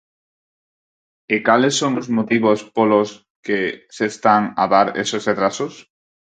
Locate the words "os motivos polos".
2.01-3.09